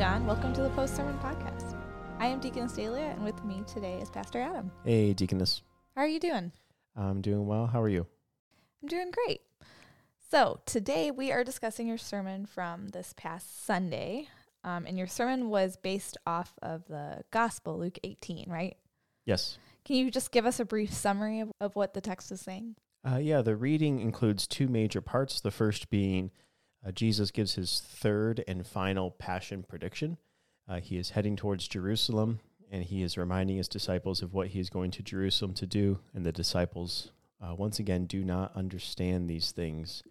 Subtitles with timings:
[0.00, 1.76] John, welcome to the Post Sermon Podcast.
[2.18, 4.72] I am Deacon Dahlia, and with me today is Pastor Adam.
[4.82, 5.60] Hey, Deaconess.
[5.94, 6.52] How are you doing?
[6.96, 7.66] I'm doing well.
[7.66, 8.06] How are you?
[8.80, 9.42] I'm doing great.
[10.30, 14.28] So, today we are discussing your sermon from this past Sunday.
[14.64, 18.78] Um, and your sermon was based off of the Gospel, Luke 18, right?
[19.26, 19.58] Yes.
[19.84, 22.76] Can you just give us a brief summary of, of what the text is saying?
[23.06, 25.42] Uh, yeah, the reading includes two major parts.
[25.42, 26.30] The first being
[26.86, 30.16] uh, Jesus gives his third and final passion prediction.
[30.68, 34.60] Uh, he is heading towards Jerusalem, and he is reminding his disciples of what he
[34.60, 36.00] is going to Jerusalem to do.
[36.14, 37.10] And the disciples,
[37.42, 40.02] uh, once again, do not understand these things.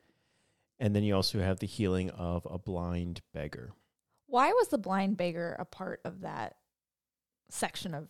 [0.79, 3.71] And then you also have the healing of a blind beggar.
[4.27, 6.55] Why was the blind beggar a part of that
[7.49, 8.07] section of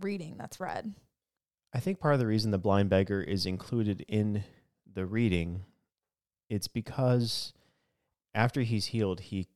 [0.00, 0.94] reading that's read?
[1.74, 4.44] I think part of the reason the blind beggar is included in
[4.90, 5.64] the reading,
[6.48, 7.52] it's because
[8.36, 9.48] after he's healed, he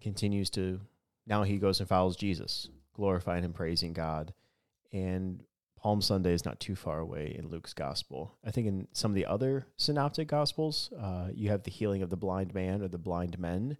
[0.00, 0.80] continues to
[1.26, 4.32] now he goes and follows Jesus, glorifying and praising God.
[4.92, 5.42] And
[5.76, 8.36] Palm Sunday is not too far away in Luke's gospel.
[8.44, 12.10] I think in some of the other synoptic gospels, uh, you have the healing of
[12.10, 13.76] the blind man or the blind men,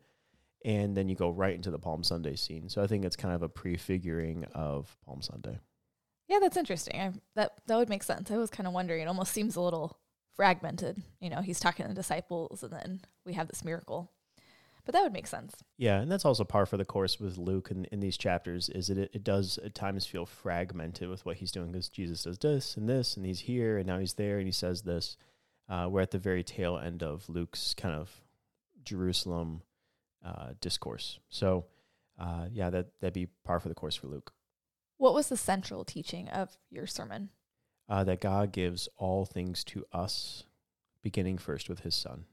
[0.64, 2.68] and then you go right into the Palm Sunday scene.
[2.68, 5.58] So I think it's kind of a prefiguring of Palm Sunday.
[6.28, 7.00] Yeah, that's interesting.
[7.00, 8.30] I, that that would make sense.
[8.30, 9.02] I was kind of wondering.
[9.02, 9.96] It almost seems a little
[10.34, 11.00] fragmented.
[11.20, 14.10] You know, he's talking to the disciples, and then we have this miracle.
[14.86, 15.56] But that would make sense.
[15.76, 18.86] Yeah, and that's also par for the course with Luke in, in these chapters is
[18.86, 22.38] that it, it does at times feel fragmented with what he's doing because Jesus does
[22.38, 25.16] this and this, and he's here, and now he's there, and he says this.
[25.68, 28.22] Uh, we're at the very tail end of Luke's kind of
[28.84, 29.62] Jerusalem
[30.24, 31.18] uh, discourse.
[31.28, 31.66] So,
[32.16, 34.32] uh, yeah, that, that'd be par for the course for Luke.
[34.98, 37.30] What was the central teaching of your sermon?
[37.88, 40.44] Uh, that God gives all things to us,
[41.02, 42.24] beginning first with his son.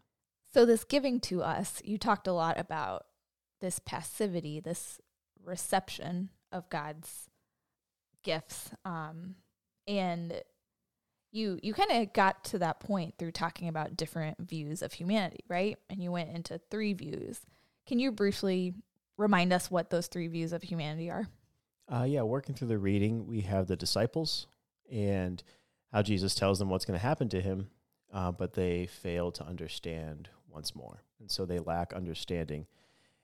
[0.53, 3.05] So, this giving to us, you talked a lot about
[3.59, 4.99] this passivity, this
[5.43, 7.29] reception of God's
[8.23, 8.71] gifts.
[8.85, 9.35] Um,
[9.87, 10.41] and
[11.31, 15.43] you you kind of got to that point through talking about different views of humanity,
[15.49, 15.77] right?
[15.89, 17.41] And you went into three views.
[17.87, 18.75] Can you briefly
[19.17, 21.27] remind us what those three views of humanity are?
[21.91, 24.47] Uh, yeah, working through the reading, we have the disciples
[24.91, 25.43] and
[25.91, 27.67] how Jesus tells them what's going to happen to him,
[28.13, 31.03] uh, but they fail to understand once more.
[31.19, 32.67] And so they lack understanding.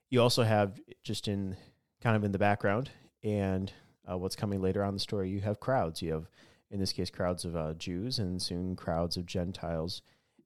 [0.10, 1.56] You also have just in
[2.02, 2.90] kind of in the background
[3.24, 3.72] and
[4.10, 6.02] uh, what's coming later on the story, you have crowds.
[6.02, 6.30] You have,
[6.72, 10.02] in this case, crowds of uh, Jews and soon crowds of Gentiles.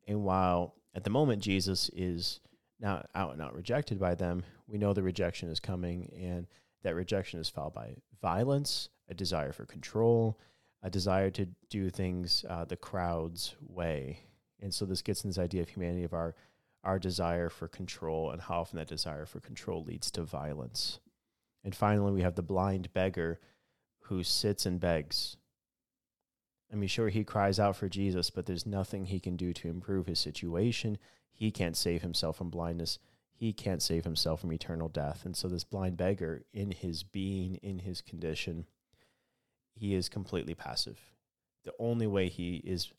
[0.08, 2.40] And while at the moment Jesus is
[2.80, 6.48] not out and out rejected by them, we know the rejection is coming, and
[6.84, 10.38] that rejection is followed by violence, a desire for control,
[10.82, 14.20] a desire to do things uh, the crowd's way.
[14.62, 16.36] And so this gets in this idea of humanity of our
[16.84, 21.00] our desire for control and how often that desire for control leads to violence.
[21.64, 23.40] And finally, we have the blind beggar
[24.04, 25.38] who sits and begs.
[26.72, 29.70] I mean, sure, he cries out for Jesus, but there's nothing he can do to
[29.70, 30.98] improve his situation.
[31.32, 33.00] He can't save himself from blindness.
[33.32, 35.26] He can't save himself from eternal death.
[35.26, 38.66] And so, this blind beggar, in his being, in his condition,
[39.76, 41.00] he is completely passive.
[41.64, 42.92] The only way he is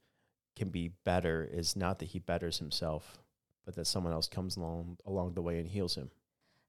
[0.56, 3.18] can be better is not that he betters himself,
[3.64, 6.10] but that someone else comes along along the way and heals him.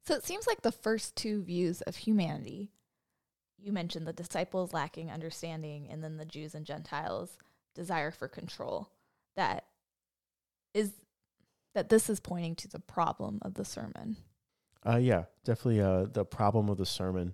[0.06, 2.72] So it seems like the first two views of humanity,
[3.58, 7.38] you mentioned the disciples lacking understanding, and then the Jews and Gentiles'
[7.74, 8.90] desire for control.
[9.36, 9.66] That
[10.74, 10.94] is
[11.74, 14.18] that this is pointing to the problem of the sermon.
[14.86, 15.82] Uh, yeah, definitely.
[15.82, 17.34] Uh, the problem of the sermon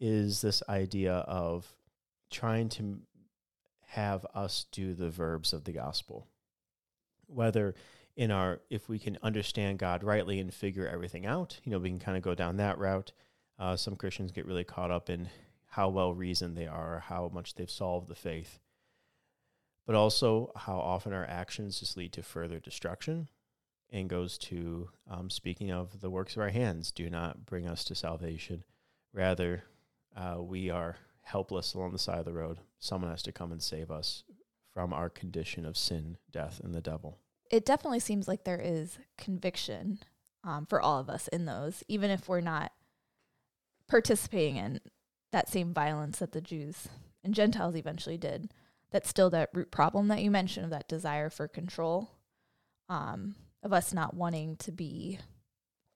[0.00, 1.66] is this idea of
[2.30, 3.00] trying to
[3.88, 6.26] have us do the verbs of the gospel,
[7.26, 7.74] whether
[8.16, 11.90] in our if we can understand God rightly and figure everything out, you know, we
[11.90, 13.12] can kind of go down that route.
[13.58, 15.28] Uh, some Christians get really caught up in
[15.66, 18.58] how well reasoned they are, how much they've solved the faith,
[19.86, 23.28] but also how often our actions just lead to further destruction
[23.90, 27.84] and goes to um, speaking of the works of our hands do not bring us
[27.84, 28.64] to salvation.
[29.12, 29.62] Rather,
[30.16, 32.58] uh, we are helpless along the side of the road.
[32.78, 34.24] Someone has to come and save us
[34.72, 37.18] from our condition of sin, death, and the devil
[37.50, 40.00] it definitely seems like there is conviction
[40.44, 42.72] um, for all of us in those, even if we're not
[43.88, 44.80] participating in
[45.32, 46.88] that same violence that the Jews
[47.24, 48.50] and Gentiles eventually did.
[48.90, 52.12] That's still that root problem that you mentioned of that desire for control,
[52.88, 55.18] um, of us not wanting to be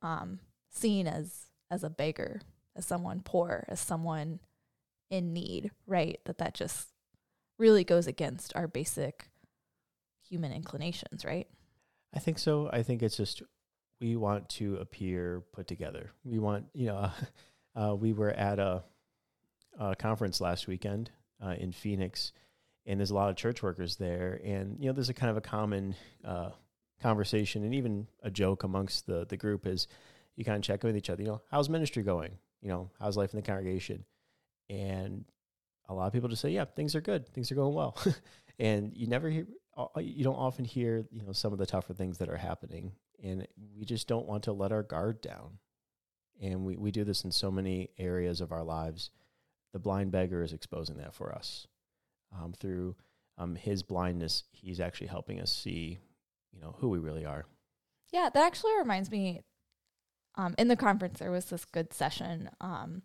[0.03, 2.41] um, seen as as a beggar,
[2.75, 4.41] as someone poor, as someone
[5.09, 5.71] in need.
[5.87, 6.19] Right?
[6.25, 6.89] That that just
[7.59, 9.30] really goes against our basic
[10.31, 11.47] human inclinations, right?
[12.15, 12.71] I think so.
[12.73, 13.43] I think it's just
[14.01, 16.11] we want to appear put together.
[16.25, 17.11] We want, you know,
[17.77, 18.83] uh, we were at a,
[19.79, 21.11] a conference last weekend
[21.45, 22.33] uh, in Phoenix,
[22.87, 25.37] and there's a lot of church workers there, and you know, there's a kind of
[25.37, 25.95] a common
[26.25, 26.51] uh,
[27.03, 29.87] conversation and even a joke amongst the the group is
[30.37, 31.23] you kind of check in with each other.
[31.23, 32.33] You know, how's ministry going?
[32.63, 34.05] You know, how's life in the congregation?
[34.69, 35.25] And
[35.89, 37.97] a lot of people just say, yeah, things are good, things are going well,
[38.59, 39.47] and you never hear,
[39.99, 43.47] you don't often hear, you know, some of the tougher things that are happening, and
[43.77, 45.59] we just don't want to let our guard down.
[46.43, 49.11] And we, we do this in so many areas of our lives.
[49.73, 51.67] The blind beggar is exposing that for us.
[52.35, 52.97] Um, through
[53.39, 55.99] um, his blindness, he's actually helping us see,
[56.53, 57.45] you know, who we really are.
[58.13, 59.43] Yeah, that actually reminds me.
[60.37, 63.03] Um, in the conference, there was this good session um,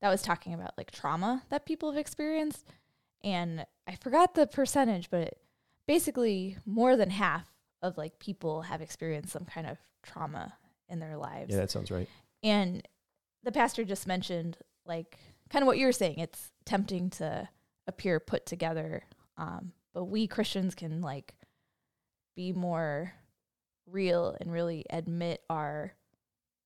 [0.00, 2.64] that was talking about like trauma that people have experienced,
[3.22, 5.34] and I forgot the percentage, but
[5.90, 7.50] basically more than half
[7.82, 10.52] of like people have experienced some kind of trauma
[10.88, 11.52] in their lives.
[11.52, 12.08] Yeah, that sounds right.
[12.44, 12.86] And
[13.42, 14.56] the pastor just mentioned
[14.86, 16.20] like kind of what you're saying.
[16.20, 17.48] It's tempting to
[17.88, 19.02] appear put together,
[19.36, 21.34] um, but we Christians can like
[22.36, 23.14] be more
[23.84, 25.94] real and really admit our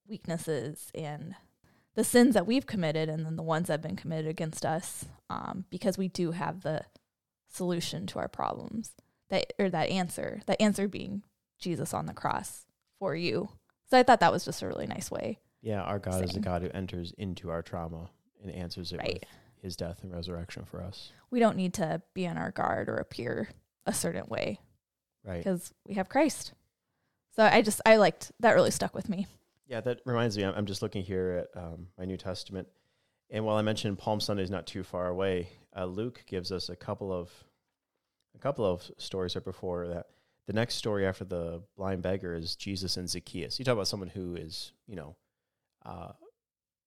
[0.07, 1.35] weaknesses and
[1.95, 5.07] the sins that we've committed and then the ones that have been committed against us
[5.31, 6.85] um, because we do have the
[7.49, 8.93] solution to our problems
[9.35, 11.23] that or that answer that answer being
[11.59, 12.67] jesus on the cross
[12.99, 13.49] for you
[13.89, 16.41] so i thought that was just a really nice way Yeah, our God is a
[16.41, 18.11] God who enters into our trauma
[18.43, 19.15] and answers it Right.
[19.15, 19.23] with
[19.63, 21.11] his death and resurrection for us.
[21.31, 23.49] we don't need to be on our guard or appear
[23.87, 24.61] a certain way
[25.25, 25.39] Right.
[25.43, 26.53] because we have christ
[27.35, 29.27] so i just i liked that really stuck with me
[29.67, 30.45] Yeah, that reminds me.
[30.45, 32.69] I'm I'm just looking here at um, my New Testament,
[33.31, 36.69] and while I mentioned Palm Sunday is not too far away, uh, Luke gives us
[36.69, 37.31] a couple of
[38.35, 40.07] a couple of stories right before that.
[40.47, 43.59] The next story after the blind beggar is Jesus and Zacchaeus.
[43.59, 45.17] You talk about someone who is, you know,
[45.87, 46.13] uh,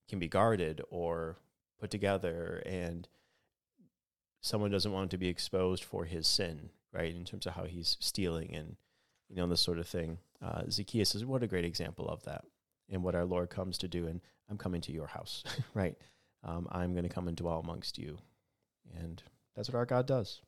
[0.08, 1.38] can be guarded or
[1.80, 3.08] put together, and
[4.42, 7.16] someone doesn't want to be exposed for his sin, right?
[7.16, 8.76] In terms of how he's stealing and
[9.30, 10.20] you know this sort of thing.
[10.42, 12.46] Uh, Zacchaeus is what a great example of that
[12.90, 14.08] and what our Lord comes to do.
[14.08, 15.44] And I'm coming to your house,
[15.74, 15.96] right?
[16.44, 18.18] Um, I'm going to come and dwell amongst you.
[18.98, 19.22] And
[19.56, 20.42] that's what our God does.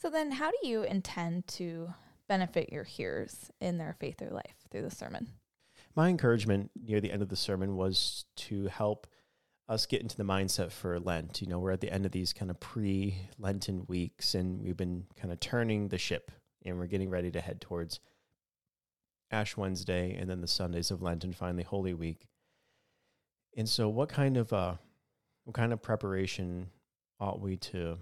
[0.00, 1.92] So then how do you intend to
[2.28, 5.28] benefit your hearers in their faith or life through the sermon
[5.96, 9.06] My encouragement near the end of the sermon was to help
[9.68, 11.42] us get into the mindset for Lent.
[11.42, 14.76] You know, we're at the end of these kind of pre Lenten weeks, and we've
[14.76, 16.30] been kind of turning the ship,
[16.64, 18.00] and we're getting ready to head towards
[19.30, 22.26] Ash Wednesday and then the Sundays of Lent and finally Holy Week.
[23.56, 24.76] And so, what kind of uh,
[25.44, 26.68] what kind of preparation
[27.20, 27.98] ought we to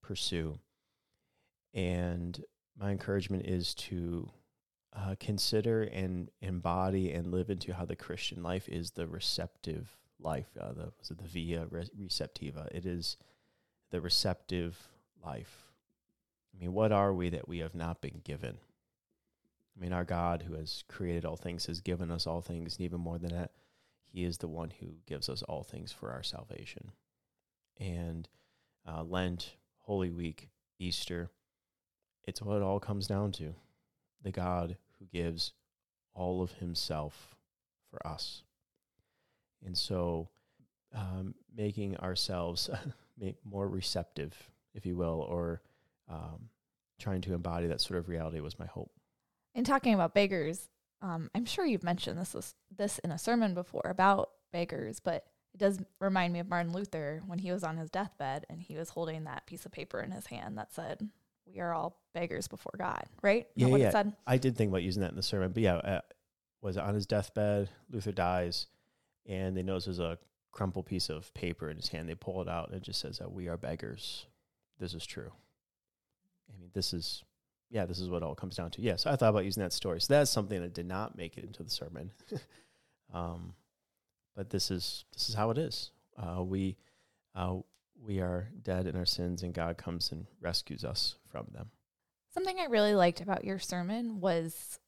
[0.00, 0.58] pursue?
[1.74, 2.42] And
[2.78, 4.30] my encouragement is to
[4.96, 10.46] uh, consider and embody and live into how the Christian life is the receptive life.
[10.58, 12.68] Uh, the was it the via receptiva?
[12.72, 13.16] It is
[13.90, 14.88] the receptive
[15.24, 15.72] life.
[16.54, 18.58] I mean, what are we that we have not been given?
[19.76, 22.84] I mean, our God, who has created all things, has given us all things, and
[22.84, 23.50] even more than that,
[24.12, 26.92] He is the one who gives us all things for our salvation.
[27.80, 28.28] And
[28.86, 31.30] uh, Lent, Holy Week, Easter,
[32.26, 33.54] it's what it all comes down to
[34.22, 35.52] the God who gives
[36.14, 37.36] all of Himself
[37.90, 38.42] for us.
[39.64, 40.28] And so,
[40.94, 42.70] um, making ourselves
[43.44, 44.34] more receptive,
[44.74, 45.62] if you will, or
[46.08, 46.48] um,
[46.98, 48.90] trying to embody that sort of reality was my hope.
[49.54, 50.68] in talking about beggars,
[51.02, 55.58] um, I'm sure you've mentioned this this in a sermon before about beggars, but it
[55.58, 58.90] does remind me of Martin Luther when he was on his deathbed and he was
[58.90, 61.08] holding that piece of paper in his hand that said,
[61.46, 63.46] "We are all beggars before God." Right?
[63.54, 63.90] Yeah, what yeah.
[63.90, 64.12] said.
[64.26, 66.00] I did think about using that in the sermon, but yeah, uh,
[66.62, 67.68] was on his deathbed.
[67.90, 68.66] Luther dies,
[69.26, 70.18] and they notice there's a
[70.52, 72.08] crumpled piece of paper in his hand.
[72.08, 74.26] They pull it out, and it just says that we are beggars.
[74.78, 75.30] This is true.
[76.48, 77.22] I mean, this is,
[77.70, 78.82] yeah, this is what it all comes down to.
[78.82, 80.00] Yes, I thought about using that story.
[80.00, 82.10] So that's something that did not make it into the sermon.
[83.14, 83.54] um,
[84.34, 85.90] but this is this is how it is.
[86.16, 86.76] Uh, we
[87.34, 87.56] uh,
[88.00, 91.70] we are dead in our sins, and God comes and rescues us from them.
[92.32, 94.78] Something I really liked about your sermon was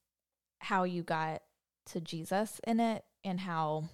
[0.59, 1.43] how you got
[1.87, 3.89] to Jesus in it and how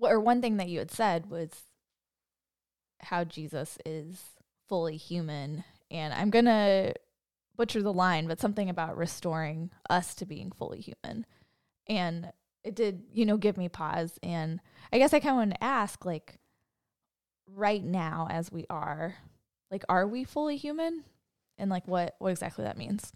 [0.00, 1.50] or one thing that you had said was
[3.00, 4.20] how Jesus is
[4.68, 6.94] fully human and I'm going to
[7.56, 11.26] butcher the line but something about restoring us to being fully human.
[11.86, 12.32] And
[12.62, 14.60] it did, you know, give me pause and
[14.92, 16.38] I guess I kind of want to ask like
[17.54, 19.16] right now as we are
[19.70, 21.04] like are we fully human?
[21.60, 23.12] and like what what exactly that means.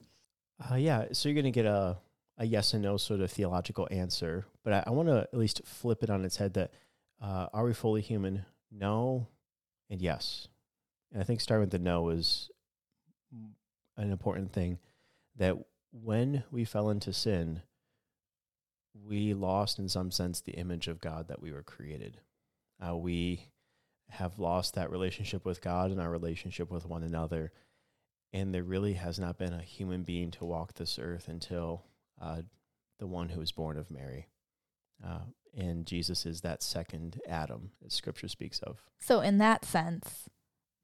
[0.70, 1.96] Uh, yeah, so you're to get a
[2.38, 5.62] a yes and no sort of theological answer, but I, I want to at least
[5.64, 6.72] flip it on its head that
[7.20, 8.44] uh, are we fully human?
[8.70, 9.28] No
[9.88, 10.48] and yes.
[11.12, 12.50] And I think starting with the no is
[13.96, 14.78] an important thing
[15.36, 15.56] that
[15.92, 17.62] when we fell into sin,
[19.06, 22.18] we lost, in some sense, the image of God that we were created.
[22.84, 23.46] Uh, we
[24.10, 27.52] have lost that relationship with God and our relationship with one another.
[28.32, 31.84] And there really has not been a human being to walk this earth until
[32.20, 32.42] uh,
[32.98, 34.28] the one who was born of Mary.
[35.04, 35.20] Uh,
[35.56, 38.82] and Jesus is that second Adam, as scripture speaks of.
[38.98, 40.28] So, in that sense,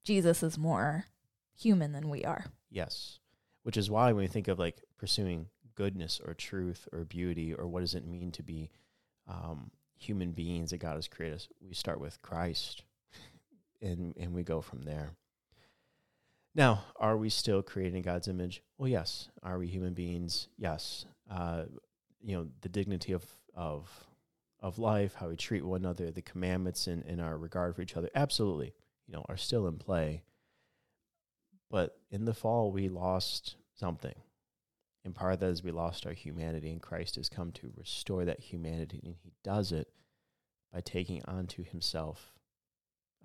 [0.05, 1.07] Jesus is more
[1.57, 2.47] human than we are.
[2.71, 3.19] Yes.
[3.63, 7.67] Which is why when we think of like pursuing goodness or truth or beauty or
[7.67, 8.71] what does it mean to be
[9.29, 12.85] um, human beings that God has created us, we start with Christ
[13.83, 15.13] and, and we go from there.
[16.55, 18.63] Now, are we still creating God's image?
[18.77, 19.29] Well, yes.
[19.43, 20.49] Are we human beings?
[20.59, 21.05] Yes.
[21.31, 21.65] Uh,
[22.21, 23.89] you know, the dignity of, of,
[24.61, 27.97] of life, how we treat one another, the commandments and, and our regard for each
[27.97, 28.75] other, absolutely,
[29.07, 30.23] you know, are still in play.
[31.71, 34.17] But in the fall, we lost something.
[35.05, 38.25] And part of that is we lost our humanity, and Christ has come to restore
[38.25, 39.89] that humanity, and he does it
[40.73, 42.33] by taking onto himself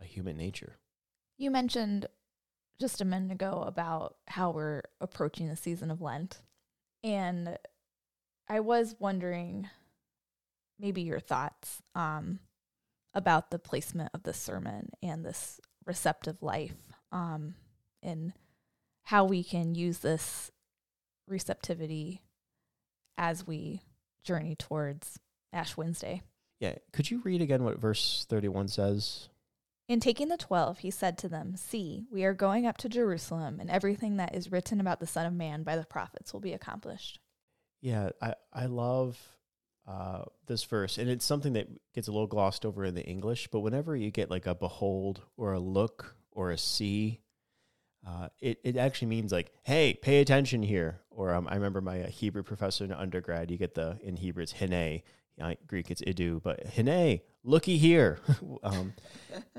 [0.01, 0.77] a human nature.
[1.37, 2.07] You mentioned
[2.79, 6.41] just a minute ago about how we're approaching the season of Lent.
[7.03, 7.57] And
[8.49, 9.69] I was wondering
[10.79, 12.39] maybe your thoughts um,
[13.13, 16.75] about the placement of this sermon and this receptive life
[17.11, 17.55] um,
[18.03, 18.33] and
[19.03, 20.51] how we can use this
[21.27, 22.21] receptivity
[23.17, 23.81] as we
[24.23, 25.19] journey towards
[25.53, 26.21] Ash Wednesday.
[26.59, 26.75] Yeah.
[26.91, 29.29] Could you read again what verse 31 says?
[29.87, 33.59] In taking the twelve, he said to them, See, we are going up to Jerusalem,
[33.59, 36.53] and everything that is written about the Son of Man by the prophets will be
[36.53, 37.19] accomplished.
[37.81, 39.19] Yeah, I, I love
[39.87, 43.47] uh, this verse, and it's something that gets a little glossed over in the English,
[43.51, 47.21] but whenever you get like a behold or a look or a see,
[48.07, 51.01] uh, it, it actually means like, hey, pay attention here.
[51.11, 54.41] Or um, I remember my uh, Hebrew professor in undergrad, you get the, in Hebrew,
[54.41, 55.03] it's hine,
[55.39, 58.19] uh, Greek, it's idu, but hine, looky here.
[58.63, 58.93] um,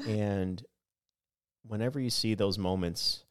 [0.07, 0.63] and
[1.67, 3.25] whenever you see those moments,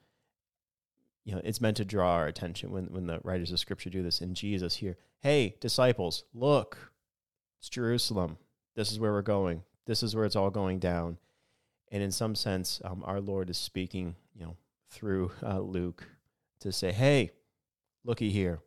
[1.24, 4.04] you know, it's meant to draw our attention when, when the writers of scripture do
[4.04, 4.22] this.
[4.22, 6.92] And Jesus here, hey, disciples, look,
[7.60, 8.38] it's Jerusalem.
[8.76, 9.64] This is where we're going.
[9.86, 11.18] This is where it's all going down.
[11.92, 14.58] And in some sense, um, our Lord is speaking, you know,
[14.90, 16.08] through uh, Luke
[16.60, 17.32] to say, hey,
[18.04, 18.60] looky here.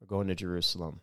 [0.00, 1.00] We're going to Jerusalem.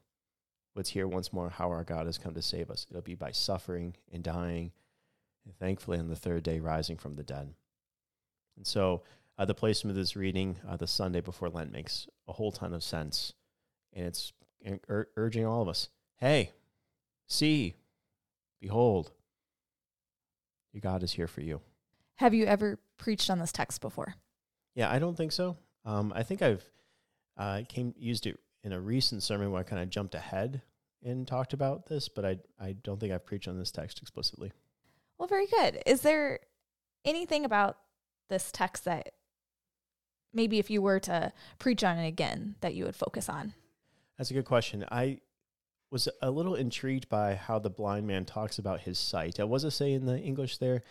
[0.75, 2.85] Let's hear once more how our God has come to save us.
[2.89, 4.71] It'll be by suffering and dying,
[5.45, 7.53] and thankfully on the third day rising from the dead.
[8.57, 9.03] And so
[9.37, 12.73] uh, the placement of this reading, uh, the Sunday before Lent, makes a whole ton
[12.73, 13.33] of sense.
[13.93, 14.33] And it's
[14.89, 16.51] ur- urging all of us hey,
[17.27, 17.75] see,
[18.61, 19.11] behold,
[20.71, 21.59] your God is here for you.
[22.15, 24.15] Have you ever preached on this text before?
[24.75, 25.57] Yeah, I don't think so.
[25.83, 26.63] Um, I think I've
[27.37, 30.61] uh, came used it in a recent sermon where I kind of jumped ahead
[31.03, 34.51] and talked about this, but I I don't think I've preached on this text explicitly.
[35.17, 35.81] Well, very good.
[35.85, 36.39] Is there
[37.05, 37.77] anything about
[38.27, 39.13] this text that
[40.33, 43.53] maybe if you were to preach on it again that you would focus on?
[44.17, 44.83] That's a good question.
[44.91, 45.19] I
[45.91, 49.39] was a little intrigued by how the blind man talks about his sight.
[49.39, 50.81] Uh, was it say in the English there?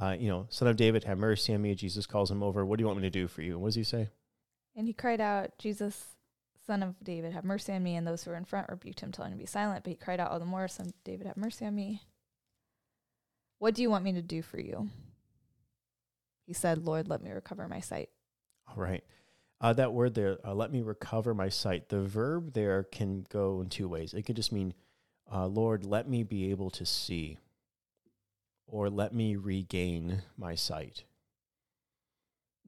[0.00, 1.74] Uh, you know, son of David, have mercy on me.
[1.74, 2.64] Jesus calls him over.
[2.64, 3.52] What do you want me to do for you?
[3.52, 4.08] And what does he say?
[4.74, 6.06] And he cried out, Jesus,
[6.70, 7.96] son of David, have mercy on me.
[7.96, 9.82] And those who were in front rebuked him, telling him to be silent.
[9.82, 12.02] But he cried out all the more, son of David, have mercy on me.
[13.58, 14.88] What do you want me to do for you?
[16.46, 18.08] He said, Lord, let me recover my sight.
[18.68, 19.02] All right.
[19.60, 21.88] Uh, that word there, uh, let me recover my sight.
[21.88, 24.14] The verb there can go in two ways.
[24.14, 24.72] It could just mean,
[25.32, 27.36] uh, Lord, let me be able to see,
[28.68, 31.02] or let me regain my sight.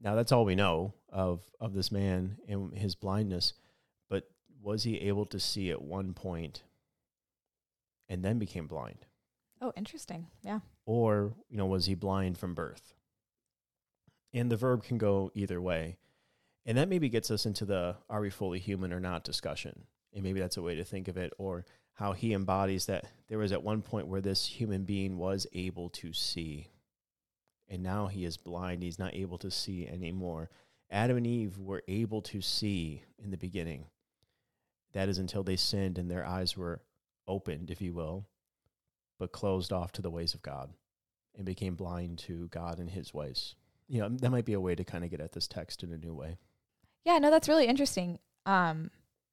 [0.01, 3.53] Now, that's all we know of, of this man and his blindness,
[4.63, 6.63] was he able to see at one point
[8.07, 9.05] and then became blind?
[9.61, 10.27] Oh, interesting.
[10.41, 10.59] Yeah.
[10.85, 12.93] Or, you know, was he blind from birth?
[14.33, 15.97] And the verb can go either way.
[16.65, 19.83] And that maybe gets us into the are we fully human or not discussion.
[20.13, 23.39] And maybe that's a way to think of it, or how he embodies that there
[23.39, 26.69] was at one point where this human being was able to see.
[27.67, 28.83] And now he is blind.
[28.83, 30.49] He's not able to see anymore.
[30.89, 33.85] Adam and Eve were able to see in the beginning.
[34.93, 36.81] That is until they sinned and their eyes were
[37.27, 38.27] opened, if you will,
[39.19, 40.73] but closed off to the ways of God
[41.35, 43.55] and became blind to God and his ways.
[43.87, 45.91] You know, that might be a way to kind of get at this text in
[45.91, 46.37] a new way.
[47.05, 48.19] Yeah, no, that's really interesting.
[48.45, 48.91] Um,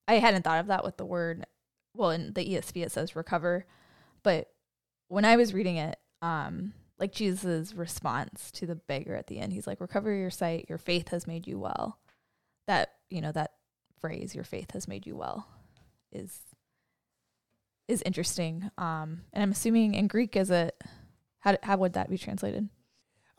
[0.08, 1.46] I hadn't thought of that with the word.
[1.94, 3.66] Well, in the ESV it says recover,
[4.22, 4.48] but
[5.08, 9.52] when I was reading it, um, like Jesus' response to the beggar at the end,
[9.52, 10.66] he's like, "Recover your sight.
[10.68, 11.98] Your faith has made you well."
[12.66, 13.54] That you know that
[14.00, 15.46] phrase, "Your faith has made you well,"
[16.12, 16.38] is
[17.88, 18.70] is interesting.
[18.78, 20.80] Um, and I'm assuming in Greek, is it
[21.40, 22.68] how how would that be translated?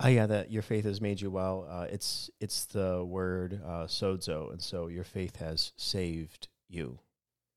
[0.03, 1.68] Oh yeah, that your faith has made you well.
[1.70, 7.00] Uh, it's it's the word uh, sozo, and so your faith has saved you.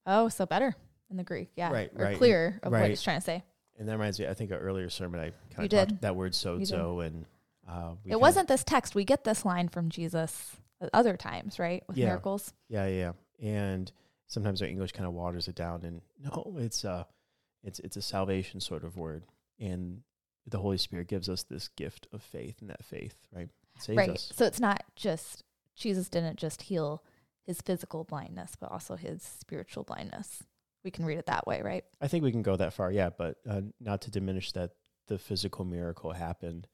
[0.07, 0.77] Oh, so better
[1.11, 2.91] in the Greek, yeah, Right, or right, clearer of what right.
[2.91, 3.43] he's trying to say.
[3.79, 6.01] And that reminds me, I think an earlier sermon I kind of did.
[6.03, 7.25] that word sozo, and
[7.69, 8.95] uh, it wasn't this text.
[8.95, 10.57] We get this line from Jesus
[10.93, 11.83] other times, right?
[11.89, 12.07] With Yeah.
[12.07, 12.53] miracles.
[12.69, 13.49] Yeah, yeah, yeah.
[13.49, 13.91] And
[14.27, 17.05] sometimes our English kind of waters it down, and no, it's uh
[17.63, 19.25] it's it's a salvation sort of word,
[19.59, 20.03] and
[20.47, 23.49] the Holy Spirit gives us this gift of faith, and that faith, right,
[23.79, 24.11] saves right.
[24.11, 24.33] us.
[24.35, 25.43] So it's not just
[25.75, 27.03] Jesus didn't just heal
[27.43, 30.43] his physical blindness, but also his spiritual blindness.
[30.83, 31.85] We can read it that way, right?
[32.01, 34.73] I think we can go that far, yeah, but uh, not to diminish that
[35.09, 36.67] the physical miracle happened,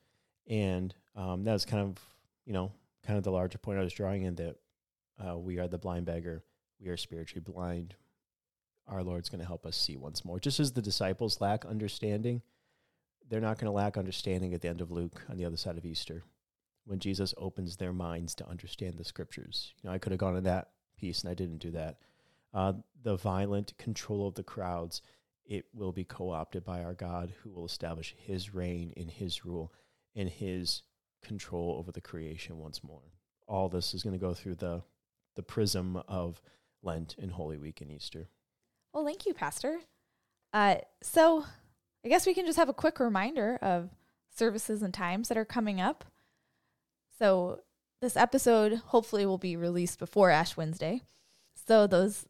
[0.48, 1.98] and um, that was kind of
[2.44, 2.72] you know
[3.06, 4.56] kind of the larger point I was drawing in that
[5.24, 6.42] uh, we are the blind beggar,
[6.80, 7.94] we are spiritually blind.
[8.88, 12.42] Our Lord's going to help us see once more, just as the disciples lack understanding.
[13.28, 15.78] They're not going to lack understanding at the end of Luke on the other side
[15.78, 16.24] of Easter,
[16.84, 19.72] when Jesus opens their minds to understand the scriptures.
[19.80, 21.98] You know, I could have gone in that piece, and I didn't do that.
[22.52, 25.02] Uh, the violent control of the crowds,
[25.46, 29.44] it will be co opted by our God who will establish his reign in his
[29.44, 29.72] rule
[30.16, 30.82] and his
[31.22, 33.02] control over the creation once more.
[33.46, 34.82] All this is going to go through the,
[35.36, 36.40] the prism of
[36.82, 38.28] Lent and Holy Week and Easter.
[38.92, 39.80] Well, thank you, Pastor.
[40.52, 41.44] Uh, so
[42.04, 43.90] I guess we can just have a quick reminder of
[44.34, 46.04] services and times that are coming up.
[47.18, 47.60] So
[48.00, 51.02] this episode hopefully will be released before Ash Wednesday.
[51.66, 52.26] So those,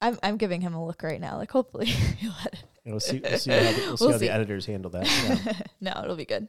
[0.00, 1.38] I'm I'm giving him a look right now.
[1.38, 4.18] Like hopefully he'll let it we'll see, we'll see how, the, we'll see We'll how
[4.18, 4.26] see.
[4.26, 5.06] the editors handle that.
[5.06, 5.52] Yeah.
[5.80, 6.48] no, it'll be good.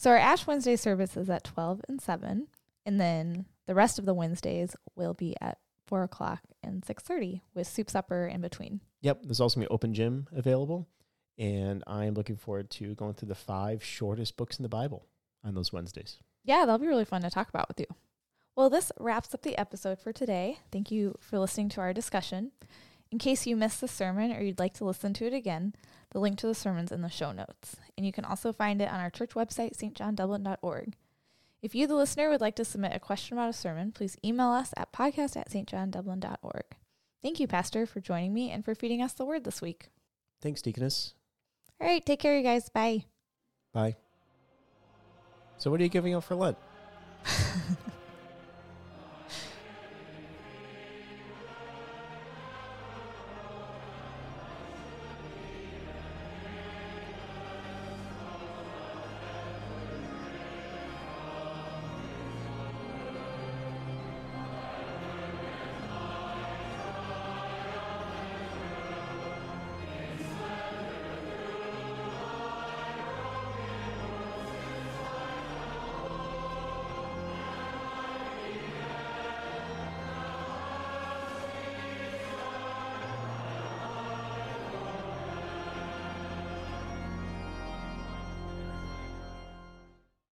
[0.00, 2.46] So our Ash Wednesday service is at twelve and seven,
[2.86, 7.42] and then the rest of the Wednesdays will be at four o'clock and six thirty
[7.52, 8.80] with soup supper in between.
[9.02, 10.88] Yep, there's also going to be open gym available.
[11.36, 15.06] And I am looking forward to going through the five shortest books in the Bible
[15.44, 16.16] on those Wednesdays.
[16.44, 17.86] Yeah, that'll be really fun to talk about with you.
[18.56, 20.60] Well, this wraps up the episode for today.
[20.72, 22.52] Thank you for listening to our discussion.
[23.10, 25.74] In case you missed the sermon or you'd like to listen to it again,
[26.10, 27.76] the link to the sermon's in the show notes.
[27.96, 30.94] And you can also find it on our church website, stjohndublin.org.
[31.62, 34.48] If you, the listener, would like to submit a question about a sermon, please email
[34.48, 36.64] us at podcast at stjohndublin.org.
[37.22, 39.88] Thank you, Pastor, for joining me and for feeding us the word this week.
[40.40, 41.14] Thanks, Deaconess.
[41.80, 42.68] All right, take care, you guys.
[42.70, 43.04] Bye.
[43.72, 43.96] Bye.
[45.58, 46.56] So, what are you giving up for Lent?